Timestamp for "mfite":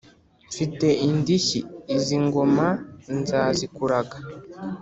0.51-0.87